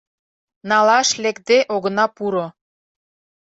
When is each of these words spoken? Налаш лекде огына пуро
Налаш 0.69 1.09
лекде 1.23 1.57
огына 1.75 2.05
пуро 2.15 2.45